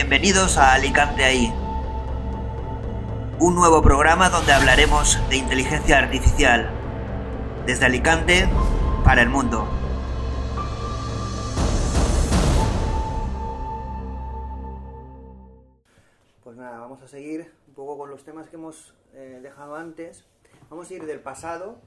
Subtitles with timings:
[0.00, 1.52] Bienvenidos a Alicante ahí.
[3.40, 6.70] Un nuevo programa donde hablaremos de inteligencia artificial.
[7.66, 8.48] Desde Alicante
[9.02, 9.66] para el mundo.
[16.44, 20.24] Pues nada, vamos a seguir un poco con los temas que hemos eh, dejado antes.
[20.70, 21.80] Vamos a ir del pasado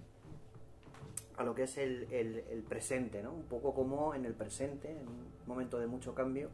[1.37, 3.31] a lo que es el, presente, ¿no?
[3.31, 6.49] Un poco como en el presente, en un momento de mucho cambio,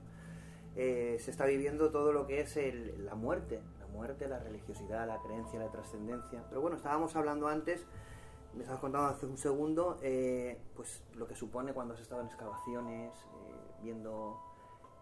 [0.77, 5.07] eh, se está viviendo todo lo que es el- la muerte, la muerte, la religiosidad,
[5.07, 6.43] la creencia, la trascendencia.
[6.49, 7.85] Pero bueno, estábamos hablando antes,
[8.53, 12.27] me estabas contando hace un segundo, eh, pues lo que supone cuando has estado en
[12.27, 14.39] excavaciones, eh, viendo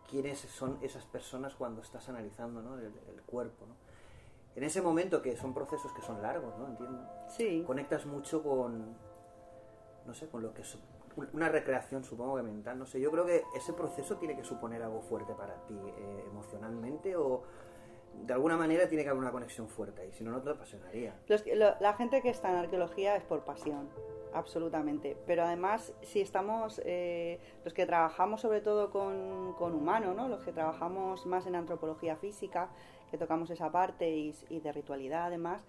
[0.10, 2.76] quiénes son esas personas cuando estás analizando ¿no?
[2.78, 3.66] el, el cuerpo.
[3.66, 3.76] ¿no?
[4.56, 6.68] En ese momento, que son procesos que son largos, ¿no?
[6.68, 7.64] Entiendo Sí.
[7.68, 8.96] conectas mucho con
[10.06, 10.64] no sé con lo que
[11.34, 14.82] una recreación supongo que mental no sé yo creo que ese proceso tiene que suponer
[14.84, 17.44] algo fuerte para ti eh, emocionalmente o
[18.26, 21.16] de alguna manera tiene que haber una conexión fuerte ahí si no no te apasionaría
[21.56, 23.90] lo- la gente que está en arqueología es por pasión,
[24.34, 25.18] absolutamente.
[25.26, 30.28] Pero además, si estamos, eh, los que trabajamos sobre todo con, con humano, ¿no?
[30.30, 32.70] los que trabajamos más en antropología física,
[33.12, 35.66] que tocamos esa parte y, y de ritualidad además,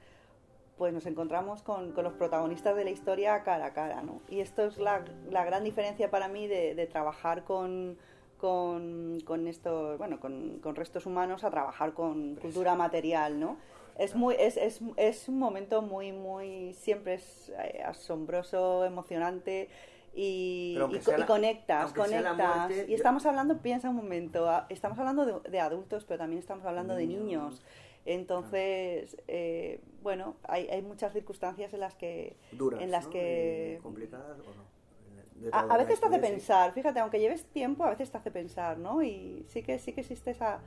[0.77, 4.03] pues nos encontramos con, con los protagonistas de la historia cara a cara.
[4.03, 4.21] ¿no?
[4.29, 7.97] Y esto es la, la gran diferencia para mí de, de trabajar con,
[8.39, 13.57] con, con estos, bueno, con, con restos humanos a trabajar con cultura material, ¿no?
[13.99, 19.71] Es muy, es, es, es un momento muy, muy, siempre es eh, asombroso, emocionante
[20.15, 22.37] y, y y la- conectas, conectas.
[22.69, 26.19] muerte, y yo- estamos hablando, piensa un momento, a- estamos hablando de, de adultos, pero
[26.19, 27.63] también estamos hablando de Niños.
[28.07, 33.11] Entonces, eh, bueno, hay, hay muchas circunstancias en las que duras en las ¿no?
[33.11, 34.77] que Y complicadas o no
[35.53, 39.03] a, veces te hace pensar, fíjate, aunque lleves tiempo, a veces te hace pensar, ¿no?
[39.03, 40.61] Y sí que sí que existe esa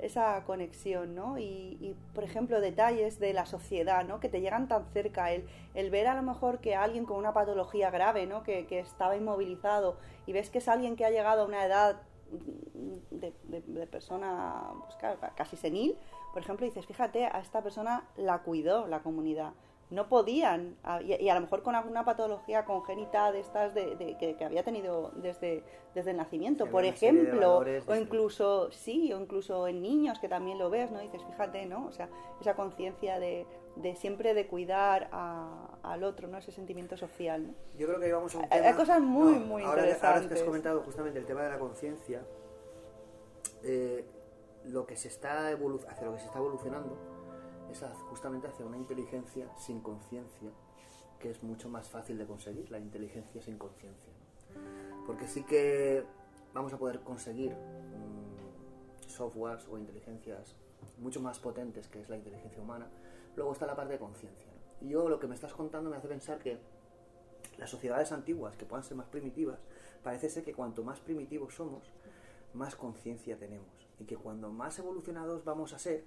[0.00, 1.38] esa conexión, ¿no?
[1.38, 4.18] Y, y, por ejemplo, detalles de la sociedad, ¿no?
[4.20, 5.44] Que te llegan tan cerca, el,
[5.74, 8.42] el ver a lo mejor que alguien con una patología grave, ¿no?
[8.42, 9.96] Que, que estaba inmovilizado
[10.26, 12.02] y ves que es alguien que ha llegado a una edad
[13.10, 14.96] de, de- de persona pues,
[15.36, 15.96] casi senil,
[16.34, 19.52] por ejemplo, dices, fíjate, a esta persona la cuidó la comunidad.
[19.90, 24.16] No podían, y, y a lo mejor con alguna patología congénita de estas de, de-
[24.18, 25.62] que, que había tenido desde,
[25.94, 30.58] desde el nacimiento, por ejemplo, valores o incluso, sí, o incluso en niños que también
[30.58, 30.98] lo ves, ¿no?
[31.00, 31.86] Dices, fíjate, ¿no?
[31.86, 32.08] O sea,
[32.40, 33.46] esa conciencia de,
[33.76, 36.38] de siempre de cuidar a- al otro, ¿no?
[36.38, 37.54] Ese sentimiento social, ¿no?
[37.78, 38.66] Yo creo que íbamos a un tema...
[38.66, 39.92] hay cosas muy, muy ahora que- Ahora que
[40.24, 40.38] interesantes.
[40.40, 42.22] has comentado justamente el tema de la conciencia,
[43.62, 44.04] eh,
[44.64, 46.96] lo que se está hacia lo que se está evolucionando
[47.70, 50.50] es justamente hacia una inteligencia sin conciencia,
[51.18, 54.12] que es mucho más fácil de conseguir, la inteligencia sin conciencia.
[55.06, 56.04] Porque sí que
[56.52, 60.54] vamos a poder conseguir mm, softwares o inteligencias
[60.98, 62.88] mucho más potentes que es la inteligencia humana.
[63.36, 64.46] Luego está la parte de conciencia.
[64.52, 64.86] ¿no?
[64.86, 66.58] Y yo lo que me estás contando me hace pensar que
[67.58, 69.58] las sociedades antiguas, que puedan ser más primitivas,
[70.02, 71.92] parece ser que cuanto más primitivos somos,
[72.54, 73.68] más conciencia tenemos.
[73.98, 76.04] Y que cuando más evolucionados vamos a ser,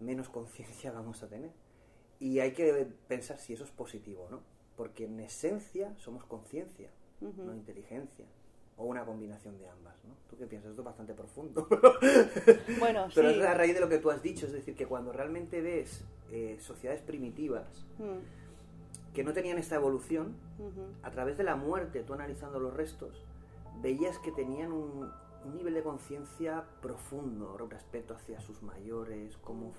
[0.00, 1.50] menos conciencia vamos a tener.
[2.18, 4.40] Y hay que pensar si eso es positivo, ¿no?
[4.76, 6.90] Porque en esencia somos conciencia,
[7.20, 8.26] no inteligencia.
[8.76, 10.14] O una combinación de ambas, ¿no?
[10.28, 10.70] ¿Tú qué piensas?
[10.70, 11.66] Esto es bastante profundo.
[12.78, 13.40] Bueno, Pero sí.
[13.40, 16.02] es a raíz de lo que tú has dicho, es decir, que cuando realmente ves
[16.30, 20.34] eh, sociedades primitivas Mm, que no tenían esta evolución,
[21.02, 23.24] a través de la muerte, tú analizando los restos,
[23.82, 25.10] veías que tenían un,
[25.44, 29.72] un nivel de conciencia profundo respecto hacia sus mayores, cómo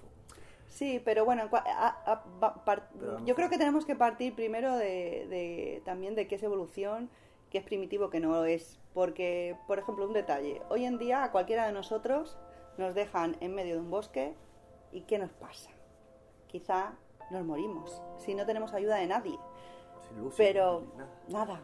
[0.68, 2.24] Sí, pero bueno, a- a-
[2.66, 6.44] par- Pero yo creo que tenemos que partir primero de, de- también de qué es
[6.44, 7.10] evolución,
[7.50, 8.80] qué es primitivo, qué no lo es.
[8.94, 10.62] Porque, por ejemplo, un detalle.
[10.70, 12.38] Hoy en día a cualquiera de nosotros
[12.78, 14.34] nos dejan en medio de un bosque
[14.94, 15.70] y ¿qué nos pasa?
[16.48, 16.94] Quizá
[17.30, 19.38] nos morimos si no tenemos ayuda de nadie.
[20.08, 20.84] sin luz, Pero
[21.28, 21.62] sin nada.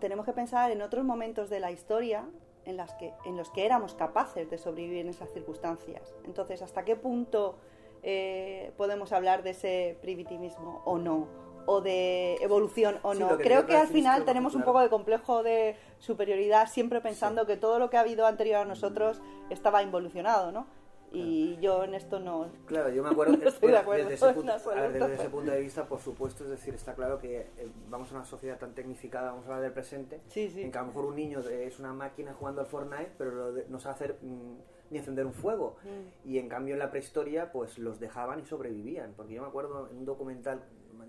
[0.00, 2.26] tenemos que pensar en otros momentos de la historia
[2.64, 6.14] en, las que, en los que éramos capaces de sobrevivir en esas circunstancias.
[6.24, 7.56] Entonces, ¿hasta qué punto
[8.02, 11.28] eh, podemos hablar de ese primitivismo o no?
[11.66, 13.38] O de evolución o no.
[13.38, 17.56] que Creo que al final tenemos un poco de complejo de superioridad, siempre pensando que
[17.56, 20.66] todo lo que ha habido anterior a nosotros estaba involucionado, ¿no?
[21.14, 22.48] Y yo en esto no.
[22.66, 25.50] Claro, yo me acuerdo No estoy de acuerdo desde, ese punto, ver, desde ese punto
[25.50, 28.74] de vista, por supuesto, es decir, está claro que eh, vamos a una sociedad tan
[28.74, 30.62] tecnificada, vamos a hablar del presente, Sí, sí.
[30.62, 33.66] en que a lo mejor un niño es una máquina jugando al Fortnite, pero de-
[33.68, 34.54] no sabe hacer mm,
[34.90, 35.76] ni encender un fuego.
[35.84, 36.28] Mm.
[36.28, 39.14] Y en cambio en la prehistoria, pues los dejaban y sobrevivían.
[39.16, 40.62] Porque yo me acuerdo en un documental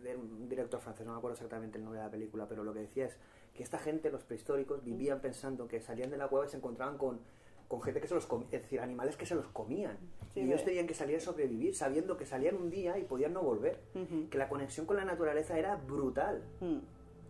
[0.04, 2.74] de un director francés, no me acuerdo exactamente el nombre de la película, pero lo
[2.74, 3.18] que decía es
[3.56, 6.98] que esta gente, los prehistóricos, vivían pensando que salían de la cueva y se encontraban
[6.98, 7.20] con
[7.68, 9.98] con gente que se los comía, es decir, animales que se los comían.
[10.34, 13.34] Sí, y ellos tenían que salir a sobrevivir sabiendo que salían un día y podían
[13.34, 13.80] no volver.
[14.30, 16.44] Que la conexión con la naturaleza era brutal.
[16.60, 16.80] Mm.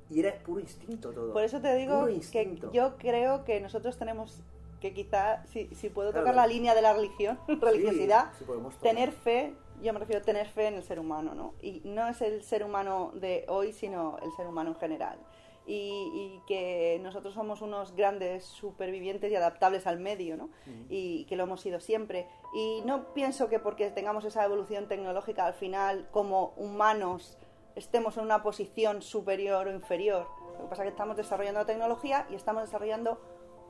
[0.10, 1.34] Y era puro instinto todo.
[1.34, 4.42] Por eso te digo que yo creo que nosotros tenemos
[4.80, 6.38] que quizá, si, si puedo tocar claro.
[6.38, 8.46] la línea de la religión, religiosidad, sí
[8.82, 11.54] tener fe, yo me refiero a tener fe en el ser humano, ¿no?
[11.62, 15.18] Y no es el ser humano de hoy, sino el ser humano en general.
[15.68, 20.50] Y, y que nosotros somos unos grandes supervivientes y adaptables al medio, ¿no?
[20.90, 22.28] Y que lo hemos sido siempre.
[22.54, 27.38] Y no pienso que porque tengamos esa evolución tecnológica al final, como humanos,
[27.76, 30.28] estemos en una posición superior o inferior.
[30.58, 33.20] Lo que pasa es que estamos desarrollando la tecnología y estamos desarrollando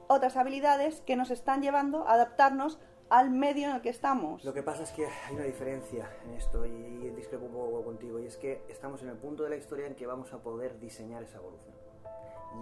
[0.08, 4.44] otras habilidades que nos están llevando a adaptarnos al medio en el que estamos.
[4.44, 8.20] Lo que pasa es que hay una diferencia en esto y discrepo un poco contigo
[8.20, 10.80] y es que estamos en el punto de la historia en que vamos a poder
[10.80, 11.76] diseñar esa evolución.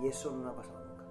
[0.02, 1.04] Y eso no ha pasado nunca.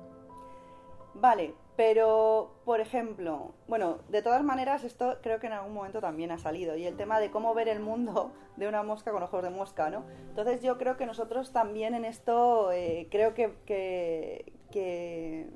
[1.14, 6.30] Vale, pero por ejemplo, bueno, de todas maneras esto creo que en algún momento también
[6.30, 9.42] ha salido y el tema de cómo ver el mundo de una mosca con ojos
[9.42, 10.04] de mosca, ¿no?
[10.30, 15.50] Entonces yo creo que nosotros también en esto eh, creo que, que, que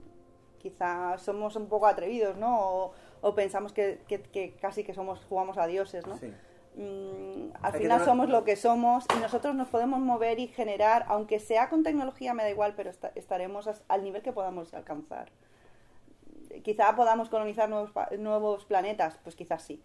[0.58, 2.58] quizá somos un poco atrevidos, ¿no?
[2.61, 2.93] O,
[3.23, 6.17] o pensamos que, que- que casi que somos jugamos a dioses, ¿no?
[6.19, 6.32] Sí.
[6.76, 10.46] Mm, al Hay final tener- somos lo que somos y nosotros nos podemos mover y
[10.49, 14.75] generar, aunque sea con tecnología, me da igual, pero esta- estaremos al nivel que podamos
[14.75, 15.31] alcanzar.
[16.62, 19.81] Quizá podamos colonizar nuevos, nuevos planetas, pues quizás sí,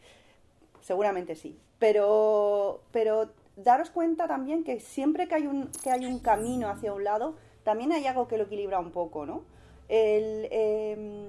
[0.81, 1.57] seguramente sí.
[1.79, 6.93] Pero, pero daros cuenta también que siempre que hay un, que hay un camino hacia
[6.93, 9.43] un lado, también hay algo que lo equilibra un poco, ¿no?
[9.89, 11.25] El, em,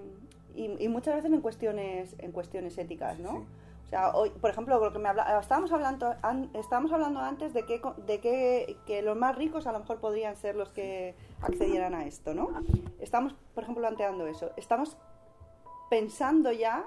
[0.54, 3.40] y, y muchas veces en cuestiones, en cuestiones éticas, ¿no?
[3.40, 3.44] Sí.
[3.92, 7.66] Sea, hoy, por ejemplo, lo que me habla, estábamos hablando, an- estábamos hablando antes de
[7.66, 8.20] que, de
[8.86, 12.48] que, los más ricos a lo mejor podrían ser los que accedieran a esto, ¿no?
[13.00, 14.50] Estamos, por ejemplo, planteando eso.
[14.56, 14.96] Estamos
[15.90, 16.86] pensando ya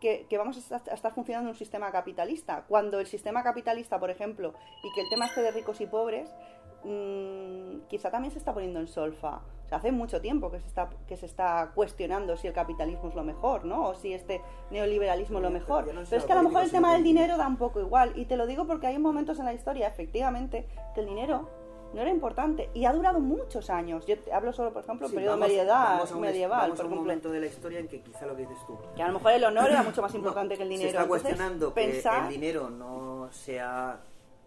[0.00, 2.64] que, que vamos a estar, funcionando en un sistema capitalista.
[2.66, 6.34] Cuando el sistema capitalista, por ejemplo, y que el tema este de ricos y pobres,
[6.84, 9.40] mm, quizá también se está poniendo en solfa.
[9.64, 13.08] O sea, hace mucho tiempo que se, está, que se está cuestionando si el capitalismo
[13.08, 13.88] es lo mejor, ¿no?
[13.88, 14.40] O si este
[14.70, 15.92] neoliberalismo es lo mejor.
[15.92, 17.56] no es Pero es que a lo mejor el tema del que- dinero da un
[17.56, 18.12] poco igual.
[18.14, 21.48] Y te lo digo porque hay momentos en la historia, efectivamente, que el dinero
[21.94, 22.70] no era importante.
[22.74, 24.06] Y ha durado muchos años.
[24.06, 26.74] Yo te hablo solo, por ejemplo, Sí, periodo vamos- medieval, vamos a un- medieval, vamos
[26.74, 27.02] a por un ejemplo.
[27.02, 28.78] momento de la historia en que quizá lo que dices tú.
[28.94, 30.90] Que a lo mejor el honor era mucho más No, importante que el dinero.
[30.90, 33.98] Se está Entonces, cuestionando que pensar- el dinero no sea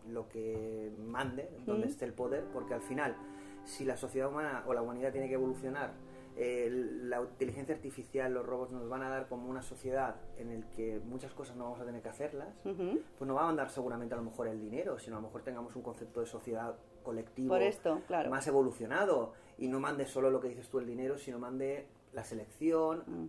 [0.09, 1.89] lo que mande, donde Mm.
[1.89, 3.15] esté el poder, porque al final,
[3.65, 5.93] si la sociedad humana o la humanidad tiene que evolucionar,
[6.37, 11.01] la inteligencia artificial, los robots nos van a dar como una sociedad en el que
[11.03, 12.99] muchas cosas no vamos a tener que hacerlas, Ujú.
[13.17, 15.41] pues no va a mandar seguramente a lo mejor el dinero, sino a lo mejor
[15.43, 18.29] tengamos un concepto de sociedad colectivo Por esto, claro.
[18.29, 22.23] más evolucionado y no mande solo lo que dices tú el dinero, sino mande la
[22.23, 23.25] selección, Mm.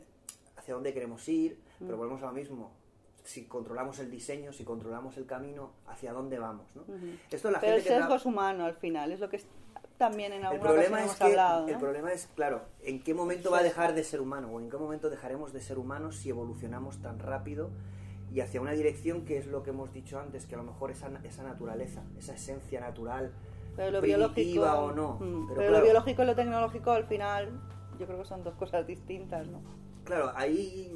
[0.57, 2.71] hacia dónde queremos ir, pero volvemos a lo mismo.
[3.25, 6.83] Si controlamos el diseño, si controlamos el camino, hacia dónde vamos, ¿no?
[6.83, 7.07] Ujú.
[7.31, 9.37] Esto la Pero el gente que tra- sesgo es humano al final, es lo que
[9.37, 9.47] es-
[9.99, 11.67] también en el alguna ocasión problema es hemos que hablado.
[11.67, 11.79] el ¿no?
[11.79, 14.79] problema es claro en qué momento va a dejar de ser humano o en qué
[14.79, 17.69] momento dejaremos de ser humanos si evolucionamos tan rápido
[18.33, 20.91] y hacia una dirección que es lo que hemos dicho antes que a lo mejor
[20.91, 23.31] esa, esa naturaleza esa esencia natural
[23.77, 27.05] Pero lo biológico, o no mm, pero, pero, claro, lo biológico y lo tecnológico al
[27.05, 27.51] final
[27.99, 29.61] yo creo que son dos cosas distintas, ¿no?
[30.11, 30.93] Claro ahí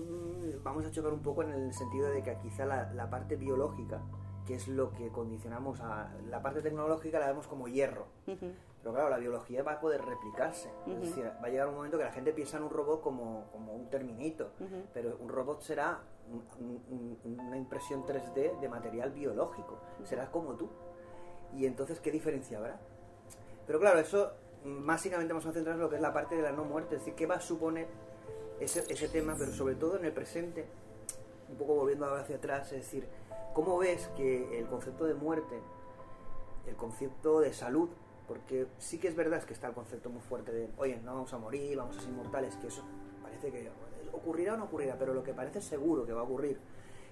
[0.62, 4.00] vamos a chocar un poco en el sentido de que quizá la, la parte biológica
[4.46, 8.06] que es lo que condicionamos a la parte tecnológica la vemos como hierro.
[8.26, 10.68] Pero claro, la biología va a poder replicarse.
[10.86, 13.46] Es decir, va a llegar un momento que la gente piensa en un robot como,
[13.52, 14.50] como un terminito.
[14.92, 16.44] Pero un robot será un-
[16.90, 19.78] un- un- una impresión 3D de material biológico.
[20.02, 20.68] Será como tú.
[21.54, 22.78] Y entonces, ¿qué diferencia habrá?
[23.66, 24.30] Pero claro, eso
[24.62, 26.96] mm, básicamente vamos a centrar en lo que es la parte de la no muerte.
[26.96, 27.86] Es decir, ¿qué va a suponer
[28.60, 29.34] ese, ese tema?
[29.38, 30.66] Pero sobre todo en el presente,
[31.48, 33.06] un poco volviendo ahora hacia atrás, es decir,
[33.52, 35.60] ¿cómo ves que el concepto de muerte,
[36.66, 37.88] el concepto de salud,
[38.26, 41.14] porque sí que es verdad es que está el concepto muy fuerte de, oye, no
[41.14, 42.82] vamos a morir, vamos a ser inmortales, que eso
[43.22, 43.70] parece que
[44.12, 46.58] ocurrirá o no ocurrirá, pero lo que parece seguro que va a ocurrir,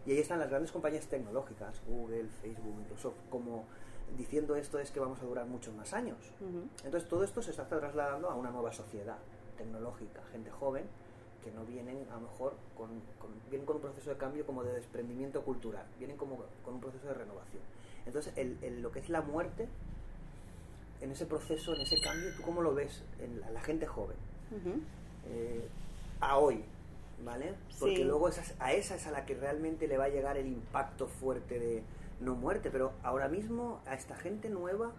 [0.06, 3.66] y ahí están las grandes compañías tecnológicas, Google, Facebook, Microsoft, como
[4.16, 6.18] diciendo esto es que vamos a durar muchos más años.
[6.40, 6.68] Ujú.
[6.84, 9.18] Entonces todo esto se está trasladando a una nueva sociedad
[9.56, 10.84] tecnológica, gente joven
[11.44, 14.62] que no vienen a lo mejor con, con- vienen con un proceso de cambio como
[14.64, 17.62] de desprendimiento cultural, vienen como con un proceso de renovación.
[18.06, 19.68] Entonces el, el- lo que es la muerte,
[21.00, 24.16] en ese proceso, en ese cambio, ¿tú cómo lo ves en la, la gente joven?
[25.26, 25.66] Eh,
[26.20, 26.64] a hoy,
[27.24, 27.54] ¿vale?
[27.80, 28.04] Porque Sí.
[28.04, 28.28] luego
[28.60, 31.82] a esa es a la que realmente le va a llegar el impacto fuerte de
[32.20, 34.92] no muerte, pero ahora mismo a esta gente nueva,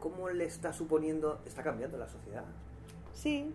[0.00, 2.44] ¿cómo le está suponiendo, está cambiando la sociedad?
[3.12, 3.52] Sí,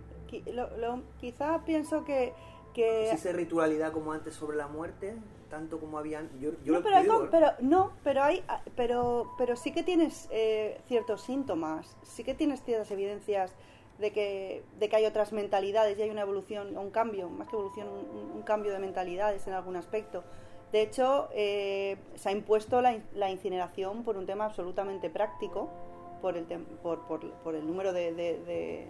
[0.51, 2.33] lo- lo- quizá pienso que
[2.74, 5.13] que ¿Existe ritualidad como antes sobre la muerte?
[5.48, 6.27] Tanto como habían...
[6.39, 8.43] Yo, yo no, lo- pero, hay pero no, pero hay,
[8.75, 13.53] pero, pero sí que tienes eh, ciertos síntomas, sí que tienes ciertas evidencias
[14.00, 17.55] de que, de que hay otras mentalidades y hay una evolución, un cambio, más que
[17.55, 20.24] evolución, un, un cambio de mentalidades en algún aspecto.
[20.72, 25.69] De hecho, eh, se ha impuesto la, la incineración por un tema absolutamente práctico,
[26.24, 26.46] por el,
[26.82, 28.88] por, por, por el número de, de-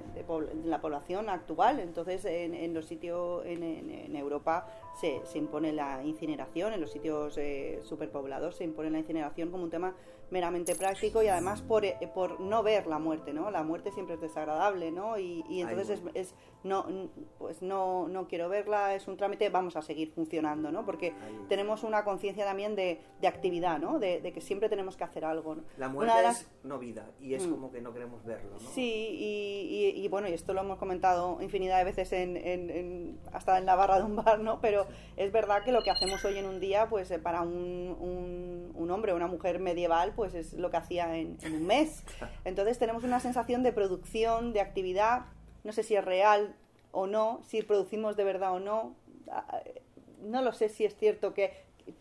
[0.65, 1.79] la población actual.
[1.79, 4.67] Entonces, en, en los sitios, en- en Europa
[5.01, 9.63] se, se impone la incineración, en los sitios eh, superpoblados se impone la incineración como
[9.63, 9.95] un tema
[10.33, 13.51] meramente práctico y además por, eh, por no ver la muerte, ¿no?
[13.51, 15.19] La muerte siempre es desagradable, ¿no?
[15.19, 16.85] Y, y entonces es, es no,
[17.37, 20.85] pues no, no quiero verla, es un trámite, vamos a seguir funcionando, ¿no?
[20.85, 21.13] Porque
[21.49, 23.99] tenemos una conciencia también de, de actividad, ¿no?
[23.99, 25.63] De, de que siempre tenemos que hacer algo, ¿no?
[25.77, 27.51] La muerte las- es no vida y es Mm.
[27.51, 28.59] como que no queremos verlo, ¿no?
[28.71, 28.81] Sí,
[29.19, 33.19] y, y- y bueno, y esto lo hemos comentado infinidad de veces en, en- en-
[33.33, 34.59] hasta en la barra de un bar, ¿no?
[34.61, 37.95] Pero es verdad que lo que hacemos hoy en un día, pues eh, para un,
[37.99, 41.65] un, un hombre o una mujer medieval, pues es lo que hacía en, en un
[41.65, 42.03] mes.
[42.45, 45.25] Entonces tenemos una sensación de producción, de actividad,
[45.63, 46.55] no sé si es real
[46.91, 48.95] o no, si producimos de verdad o no.
[49.29, 49.61] Ah,
[50.21, 51.51] No lo sé si es cierto que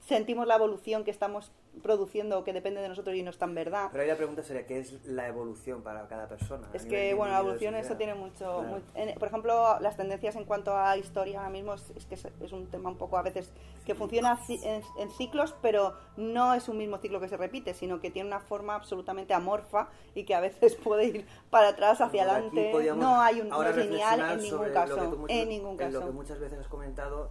[0.07, 1.51] sentimos la evolución que estamos
[1.83, 3.89] produciendo o que depende de nosotros y no es tan verdad.
[3.91, 6.69] Pero ahí la pregunta sería, ¿qué es la evolución para cada persona?
[6.75, 8.59] Es que, bueno, la evolución eso tiene mucho...
[8.61, 8.63] Claro.
[8.69, 12.15] muy- en- por ejemplo, las tendencias en cuanto a historia ahora mismo es, es que
[12.17, 13.51] es, es un tema un poco a veces
[13.87, 17.73] que funciona ci- en, en ciclos, pero no es un mismo ciclo que se repite,
[17.75, 22.01] sino que tiene una forma absolutamente amorfa y que a veces puede ir para atrás,
[22.01, 22.71] hacia adelante.
[22.97, 25.27] No hay un no lineal en ningún caso.
[25.29, 26.13] En ningún en lo que caso.
[26.13, 27.31] muchas veces has comentado,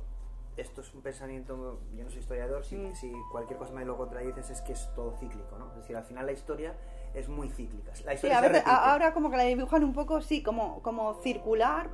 [0.58, 2.94] esto es un pensamiento, yo no soy historiador, si, Mm.
[2.96, 5.70] si cualquier cosa me lo contradices es que es todo cíclico, ¿no?
[5.72, 6.76] Es decir, al final la historia
[7.14, 7.92] es muy cíclica.
[8.06, 10.44] La Sí, historia a se veces, a- ahora como que la dibujan un poco, sí,
[10.44, 11.90] como, como circular,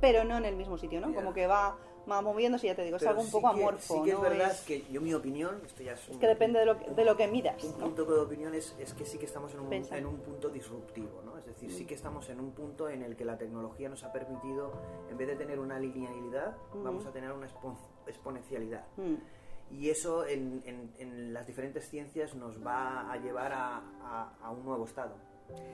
[0.00, 1.12] pero no en el mismo sitio, ¿no?
[1.14, 1.76] Como que va,
[2.10, 4.16] va moviéndose, ya te digo, es algo un sí poco que- amorfo, Sí que ¿no?
[4.16, 6.78] es verdad, Es- que yo mi opinión, esto ya es un, que depende de lo
[6.78, 7.84] que, de lo que miras, un ¿no?
[7.86, 11.20] punto de opinión es, es que sí que estamos en un, en un punto disruptivo,
[11.24, 11.36] ¿no?
[11.36, 11.86] Es decir, sí Mm.
[11.86, 14.72] que estamos en un punto en el que la tecnología nos ha permitido,
[15.10, 17.76] en vez de tener una linealidad, vamos a tener una expon-
[18.06, 18.84] exponencialidad.
[18.96, 19.14] Mm.
[19.72, 24.50] Y eso en, en- en las diferentes ciencias nos va a llevar a, a- a
[24.50, 25.14] un nuevo estado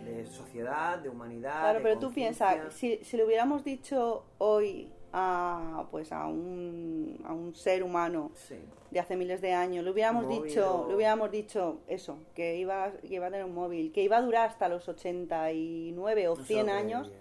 [0.04, 1.60] de sociedad, de humanidad.
[1.60, 7.22] Claro, de pero tú piensas, si, si le hubiéramos dicho hoy a, pues a, un,
[7.26, 8.56] a un ser humano Sí.
[8.90, 12.56] de hace miles de años, le hubiéramos Móvil dicho, o- le hubiéramos dicho eso, que
[12.56, 16.36] iba, que iba a tener un móvil, que iba a durar hasta los 89 o
[16.36, 17.12] No 100 sé lo que años.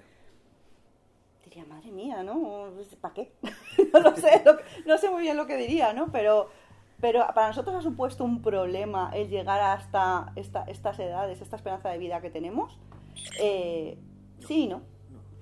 [1.56, 2.66] Diría, madre mía, ¿no?
[3.02, 3.32] ¿Para qué?
[3.94, 6.08] no lo sé, lo- no sé muy bien lo que diría, ¿no?
[6.12, 6.50] Pero,
[7.00, 11.90] pero para nosotros ha supuesto un problema el llegar hasta esta, estas edades, esta esperanza
[11.90, 12.78] de vida que tenemos.
[13.40, 13.98] Eh,
[14.40, 14.82] sí y no.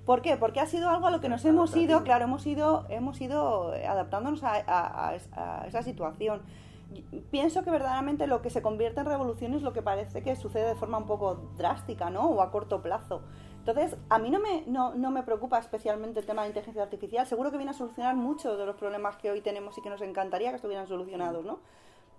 [0.05, 0.35] ¿Por qué?
[0.37, 3.71] Porque ha sido algo a lo que nos hemos ido, claro, hemos ido, hemos ido
[3.71, 6.41] adaptándonos a, a- a es- a esa situación.
[7.31, 10.67] Pienso que verdaderamente lo que se convierte en revolución es lo que parece que sucede
[10.67, 12.27] de forma un poco drástica, ¿no?
[12.29, 13.23] O a corto plazo.
[13.65, 16.83] Entonces, a mí no me, no, no me preocupa especialmente el tema de la inteligencia
[16.83, 17.25] artificial.
[17.25, 20.01] Seguro que viene a solucionar muchos de los problemas que hoy tenemos y que nos
[20.01, 21.59] encantaría que estuvieran solucionados, ¿no?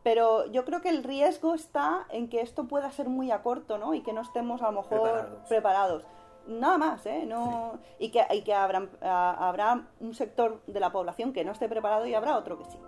[0.03, 3.77] Pero yo creo que el riesgo está en que esto pueda ser muy a corto,
[3.77, 3.93] ¿no?
[3.93, 5.49] Y que no estemos a lo mejor Preparados.
[5.49, 6.05] preparados.
[6.47, 7.25] Nada más, ¿eh?
[7.27, 11.53] No, Y que, y que habrá, a- habrá un sector de la población que no
[11.53, 12.79] esté preparado y habrá otro que sí.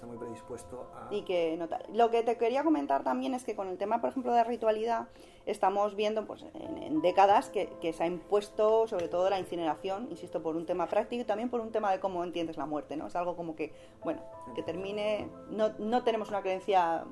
[0.00, 1.14] Está muy predispuesto a...
[1.14, 1.82] Y que no tal.
[1.92, 5.08] Lo que te quería comentar también es que con el tema, por ejemplo, de ritualidad,
[5.44, 10.06] estamos viendo pues, en, en décadas que, que se ha impuesto sobre todo la incineración,
[10.08, 12.96] insisto, por un tema práctico y también por un tema de cómo entiendes la muerte,
[12.96, 13.08] ¿no?
[13.08, 14.22] Es algo como que, bueno,
[14.54, 17.04] que termine, no, no tenemos una creencia,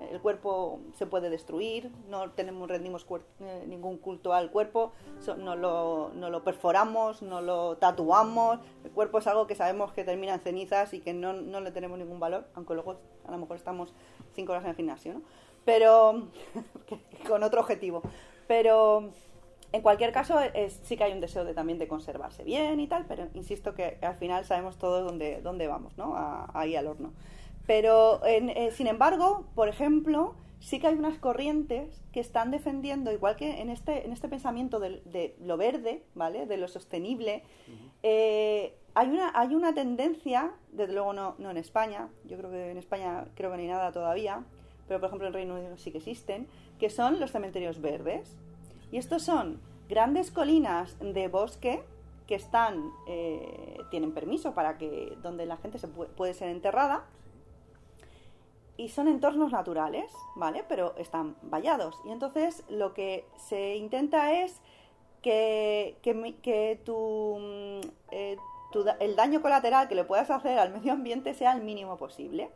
[0.00, 3.06] el cuerpo se puede destruir, no tenemos, rendimos
[3.40, 4.92] eh, ningún culto al cuerpo,
[5.38, 10.04] no, lo, no lo perforamos, no lo tatuamos, el cuerpo es algo que sabemos que
[10.04, 13.38] termina en cenizas y que no, no le tenemos ningún valor, aunque luego a lo
[13.38, 13.94] mejor estamos
[14.34, 15.22] cinco horas en el gimnasio, ¿no?
[15.64, 16.28] Pero
[17.28, 18.02] con otro objetivo.
[18.46, 19.10] Pero
[19.72, 22.86] en cualquier caso es- sí que hay un deseo de también de conservarse bien y
[22.86, 26.14] tal, pero insisto que al final sabemos todos dónde, dónde vamos, ¿no?
[26.16, 27.12] A- ahí al horno.
[27.66, 33.12] Pero, en- eh, sin embargo, por ejemplo, sí que hay unas corrientes que están defendiendo,
[33.12, 36.46] igual que en este, en este pensamiento de, lo verde, ¿vale?
[36.46, 37.42] De lo sostenible,
[38.02, 42.70] eh, hay, una, hay una tendencia, desde luego no, no en España, yo creo que
[42.70, 44.44] en España creo que no hay nada todavía,
[44.88, 46.46] pero por ejemplo en Reino Unido sí que existen,
[46.78, 48.36] que son los cementerios verdes.
[48.92, 51.82] Y estos son grandes colinas de bosque
[52.26, 57.04] que están, eh, tienen permiso para que donde la gente se puede, puede ser enterrada
[58.76, 60.64] y son entornos naturales, ¿vale?
[60.68, 61.98] Pero están vallados.
[62.04, 64.60] Y entonces lo que se intenta es
[65.22, 67.80] que, que, tu, mm,
[68.10, 68.36] eh,
[69.00, 72.50] el daño colateral que le puedas hacer al medio ambiente sea el mínimo posible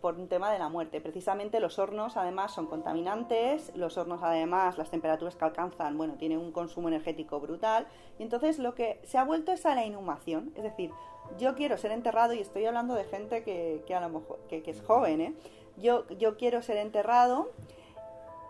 [0.00, 1.00] por un tema de la muerte.
[1.00, 6.38] Precisamente los hornos además son contaminantes, los hornos además las temperaturas que alcanzan, bueno, tienen
[6.38, 7.86] un consumo energético brutal
[8.18, 10.90] y entonces lo que se ha vuelto es a la inhumación, es decir,
[11.38, 14.62] yo quiero ser enterrado y estoy hablando de gente que, que a lo mejor que,
[14.64, 15.34] es joven, ¿eh?
[15.76, 17.50] Yo, yo quiero ser enterrado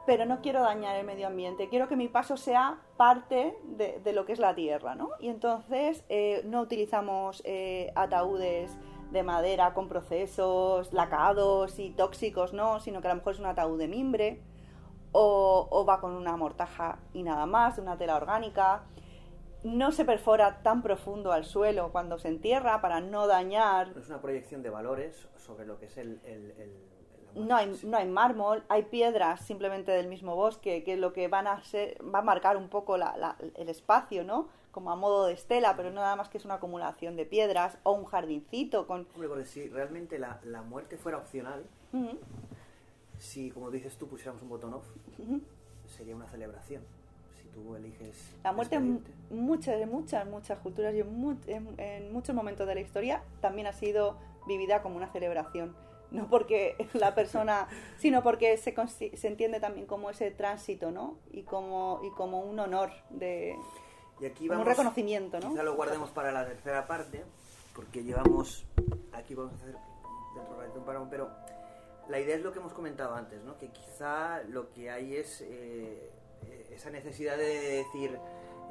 [0.06, 4.26] pero no quiero dañar el medio ambiente, quiero que mi paso sea parte de, lo
[4.26, 5.10] que es la tierra, ¿no?
[5.18, 8.76] Y entonces eh, no utilizamos eh, ataúdes
[9.10, 13.46] de madera con procesos lacados y tóxicos, no, sino que a lo mejor es un
[13.46, 14.40] ataúd de mimbre
[15.12, 18.82] o, va con una mortaja y nada más, de una tela orgánica.
[19.64, 23.94] No se perfora tan profundo al suelo cuando se entierra para no dañar.
[23.96, 26.20] Es una proyección de valores sobre lo que es el,
[27.34, 31.46] no hay, no hay mármol, hay piedras simplemente del mismo bosque, que lo que van
[31.46, 34.48] a ser, va a marcar un poco el espacio, ¿no?
[34.74, 37.78] como a modo de estela, pero no nada más que es una acumulación de piedras
[37.84, 39.06] o un jardincito con...
[39.14, 41.64] Hombre, porque si realmente la, muerte fuera opcional,
[43.16, 44.84] si, como dices tú, pusiéramos un botón off,
[45.86, 46.82] sería una celebración.
[47.54, 48.32] Tú eliges...
[48.42, 53.66] La muerte en muchas, muchas, muchas culturas y en, muchos momentos de la historia también
[53.66, 55.74] ha sido vivida como una celebración
[56.10, 57.66] no porque la persona,
[57.98, 58.74] sino porque se,
[59.16, 61.18] se entiende también como ese tránsito, ¿no?
[61.32, 63.56] Y como, y como un honor de,
[64.20, 65.50] y aquí vamos, un reconocimiento, ¿no?
[65.50, 67.24] Quizá lo guardemos para la tercera parte,
[67.74, 68.64] porque llevamos,
[69.12, 69.76] aquí vamos a hacer
[70.34, 71.30] dentro de un parón, pero
[72.08, 73.58] la idea es lo que hemos comentado antes, ¿no?
[73.58, 76.10] Que quizá lo que hay es eh,
[76.70, 78.18] esa necesidad de decir,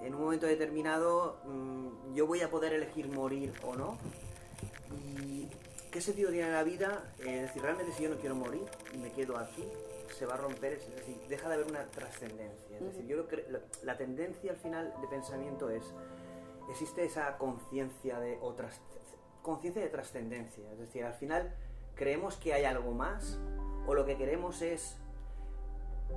[0.01, 3.97] en un momento determinado, mm, yo voy a poder elegir morir o no.
[4.91, 5.47] ¿Y
[5.91, 7.13] qué sentido tiene la vida?
[7.19, 9.63] es decir, realmente si yo no quiero morir y me quedo aquí,
[10.17, 12.77] se va a romper, es decir, deja de haber una trascendencia.
[12.77, 15.83] Es decir, yo creo la, tendencia al final de pensamiento es,
[16.69, 18.81] existe esa conciencia de otras
[19.41, 21.53] conciencia de trascendencia, es decir, al final
[21.95, 23.37] creemos que hay algo más
[23.85, 24.97] o lo que queremos es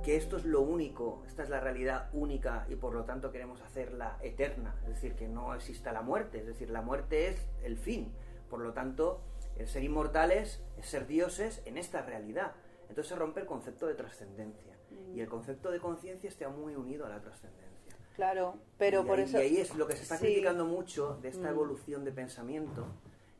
[0.03, 3.61] que esto es lo único, esta es la realidad única y por lo tanto queremos
[3.61, 7.77] hacerla eterna, es decir, que no exista la muerte, es decir, la muerte es el
[7.77, 8.11] fin,
[8.49, 9.21] por lo tanto,
[9.57, 12.53] el ser inmortales es ser dioses en esta realidad.
[12.89, 14.73] Entonces se rompe el concepto de trascendencia.
[15.13, 17.67] Y el concepto de conciencia está muy unido a la trascendencia.
[18.15, 19.37] Claro, pero por eso...
[19.37, 21.51] Y ahí es lo que se está criticando mucho de esta mm.
[21.51, 22.87] evolución de pensamiento,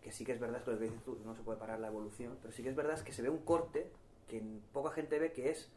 [0.01, 1.87] que sí que es verdad, es lo que dices tú, no se puede parar la
[1.87, 3.89] evolución, pero sí que es verdad que se ve un corte
[4.27, 4.43] que
[4.73, 5.71] poca gente ve que es,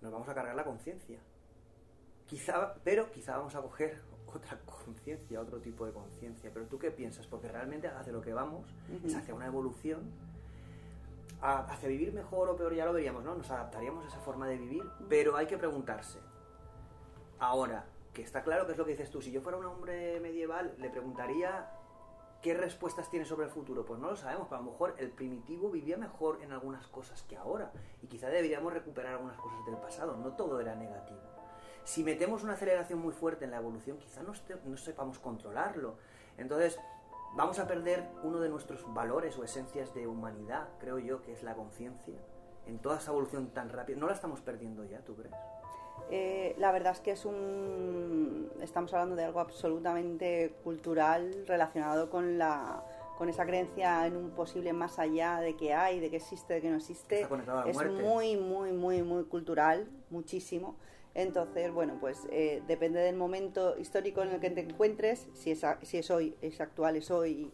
[0.00, 1.18] nos vamos a cargar la conciencia.
[2.26, 6.50] Quizá, pero quizá vamos a coger otra conciencia, otro tipo de conciencia.
[6.52, 7.26] Pero tú qué piensas?
[7.26, 8.66] Porque realmente hacia lo que vamos
[9.04, 10.12] es hacia una evolución
[11.42, 13.34] hacia vivir mejor o peor ya lo veríamos, ¿no?
[13.34, 16.18] Nos adaptaríamos a esa forma de vivir, pero hay que preguntarse.
[17.38, 20.20] Ahora, que está claro que es lo que dices tú, si yo fuera un hombre
[20.20, 21.70] medieval, le preguntaría
[22.42, 23.84] qué respuestas tiene sobre el futuro.
[23.84, 27.22] Pues no lo sabemos, pero a lo mejor el primitivo vivía mejor en algunas cosas
[27.24, 27.72] que ahora,
[28.02, 31.20] y quizá deberíamos recuperar algunas cosas del pasado, no todo era negativo.
[31.84, 34.34] Si metemos una aceleración muy fuerte en la evolución, quizá no,
[34.76, 35.96] sepamos controlarlo.
[36.36, 36.78] Entonces,
[37.34, 41.42] vamos a perder uno de nuestros valores o esencias de humanidad, creo yo, que es
[41.42, 42.18] la conciencia,
[42.66, 43.98] en toda esa evolución tan rápida.
[43.98, 45.34] ¿No la estamos perdiendo ya, tú crees?
[46.10, 48.50] Eh, la verdad es que es un.
[48.60, 52.84] Estamos hablando de algo absolutamente cultural relacionado con la
[53.20, 56.62] con esa creencia en un posible más allá de que hay, de que existe, de
[56.62, 57.28] que no existe.
[57.66, 60.76] es muy, muy, muy, muy cultural, muchísimo.
[61.12, 65.62] Entonces, bueno, pues eh, depende del momento histórico en el que te encuentres, si es,
[65.82, 67.52] si es hoy, es actual, es hoy,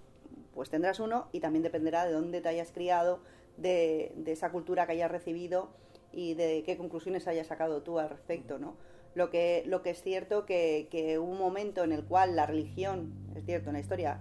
[0.54, 3.18] pues tendrás uno y también dependerá de dónde te hayas criado,
[3.56, 5.70] de, esa cultura que hayas recibido
[6.12, 8.76] y de qué conclusiones hayas sacado tú al respecto, ¿no?
[9.14, 13.14] Lo que, lo que es cierto que, que un momento en el cual la religión,
[13.34, 14.20] es cierto, en la historia,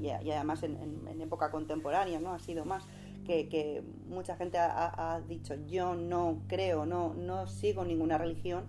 [0.00, 2.34] y, además en, época contemporánea, ¿no?
[2.34, 2.86] Ha sido más,
[3.24, 8.64] que, mucha gente ha, dicho, yo no creo, no, no sigo ninguna religión,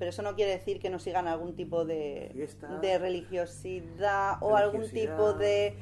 [0.00, 2.48] pero eso no quiere decir que no sigan algún tipo de,
[2.80, 5.76] de religiosidad o algún tipo de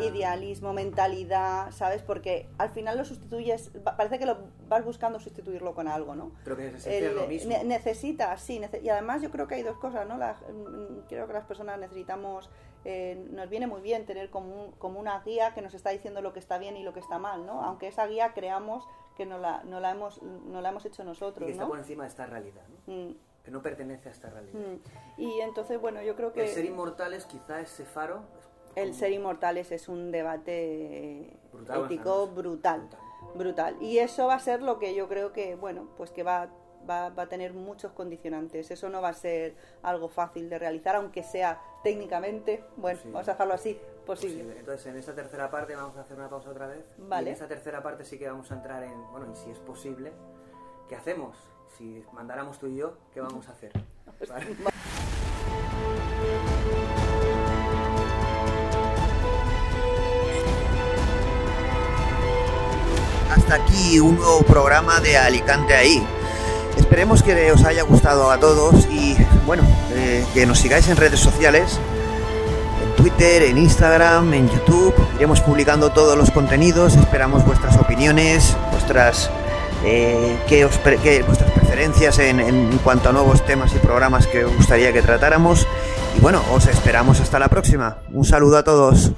[0.00, 2.02] idealismo, mentalidad, ¿sabes?
[2.02, 4.36] Porque al final lo sustituyes, parece que lo
[4.68, 6.32] vas buscando sustituirlo con algo, ¿no?
[6.44, 7.54] Pero que necesita lo mismo.
[7.64, 10.16] necesita, sí, y además yo creo que hay dos cosas, ¿no?
[10.18, 12.50] Mm, creo que las personas necesitamos
[12.84, 16.32] eh, nos viene muy bien tener como, como una guía que nos está diciendo lo
[16.32, 17.62] que está bien y lo que está mal, ¿no?
[17.62, 18.86] Aunque esa guía creamos
[19.16, 21.78] que no la, no la, hemos, no la hemos hecho nosotros, y que está por
[21.78, 22.94] encima de esta realidad, ¿no?
[22.94, 23.16] Mm.
[23.44, 24.60] Que no pertenece a esta realidad.
[24.60, 25.20] Mm.
[25.20, 26.42] Y entonces, bueno, yo creo que...
[26.42, 28.22] El ser inmortales, quizá ese faro...
[28.76, 31.36] El ser inmortales es un debate
[31.84, 32.88] ético brutal,
[33.34, 33.76] brutal.
[33.80, 36.48] Y eso va a ser lo que yo creo que, bueno, pues que va
[36.88, 38.70] va, a tener muchos condicionantes.
[38.70, 43.08] Eso no va a ser algo fácil de realizar, aunque sea técnicamente, bueno, Sí.
[43.10, 44.34] vamos a dejarlo así, posible.
[44.44, 44.58] posible.
[44.60, 46.84] Entonces, en esta tercera parte vamos a hacer una pausa otra vez.
[46.98, 47.28] Y Vale.
[47.30, 50.12] en esta tercera parte sí que vamos a entrar en, bueno, y si es posible,
[50.88, 51.36] ¿qué hacemos?
[51.76, 53.72] Si mandáramos tú y yo, ¿qué vamos a hacer?
[54.28, 54.56] ¿Vale?
[63.34, 66.02] Hasta aquí un nuevo programa de Alicante ahí.
[66.76, 69.62] Esperemos que os haya gustado a todos y bueno,
[69.98, 71.78] eh, que nos sigáis en redes sociales,
[72.82, 74.94] en Twitter, en Instagram, en YouTube.
[75.16, 79.30] Iremos publicando todos los contenidos, esperamos vuestras opiniones, vuestras,
[79.84, 84.44] eh, qué os pre- vuestras preferencias en, en cuanto a nuevos temas y programas que
[84.44, 85.66] os gustaría que tratáramos.
[86.16, 87.98] Y bueno, os esperamos hasta la próxima.
[88.12, 89.12] Un saludo a todos.